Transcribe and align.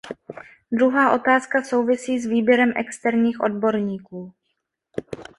Druhá 0.71 1.11
otázka 1.13 1.63
souvisí 1.63 2.19
s 2.19 2.25
výběrem 2.25 2.73
externích 2.75 3.39
odborníků. 3.39 4.33